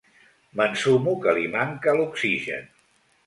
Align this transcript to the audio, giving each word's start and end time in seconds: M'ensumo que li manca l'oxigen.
M'ensumo 0.59 1.13
que 1.25 1.35
li 1.39 1.45
manca 1.57 1.95
l'oxigen. 1.99 2.65